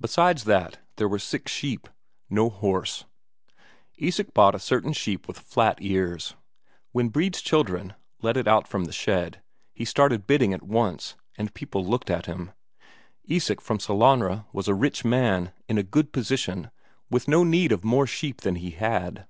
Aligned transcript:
Besides 0.00 0.44
these, 0.44 0.74
there 0.94 1.08
were 1.08 1.18
six 1.18 1.50
sheep. 1.50 1.88
No 2.28 2.48
horse. 2.48 3.06
Isak 3.96 4.32
bought 4.32 4.54
a 4.54 4.60
certain 4.60 4.92
sheep 4.92 5.26
with 5.26 5.36
flat 5.40 5.78
ears. 5.80 6.36
When 6.92 7.08
Brede's 7.08 7.40
children 7.42 7.94
led 8.22 8.36
it 8.36 8.46
out 8.46 8.68
from 8.68 8.84
the 8.84 8.92
shed, 8.92 9.42
he 9.74 9.84
started 9.84 10.28
bidding 10.28 10.54
at 10.54 10.62
once, 10.62 11.16
and 11.36 11.52
people 11.52 11.84
looked 11.84 12.08
at 12.08 12.26
him. 12.26 12.52
Isak 13.24 13.60
from 13.60 13.78
Sellanraa 13.80 14.46
was 14.52 14.68
a 14.68 14.74
rich 14.74 15.04
man, 15.04 15.50
in 15.68 15.76
a 15.76 15.82
good 15.82 16.12
position, 16.12 16.70
with 17.10 17.26
no 17.26 17.42
need 17.42 17.72
of 17.72 17.82
more 17.82 18.06
sheep 18.06 18.42
than 18.42 18.54
he 18.54 18.70
had. 18.70 19.26